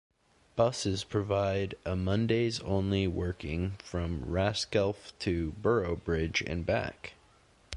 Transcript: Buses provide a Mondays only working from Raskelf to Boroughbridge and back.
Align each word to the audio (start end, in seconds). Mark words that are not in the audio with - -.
Buses 0.55 1.03
provide 1.03 1.75
a 1.85 1.95
Mondays 1.95 2.59
only 2.61 3.05
working 3.07 3.75
from 3.83 4.25
Raskelf 4.25 5.11
to 5.19 5.51
Boroughbridge 5.61 6.41
and 6.47 6.65
back. 6.65 7.13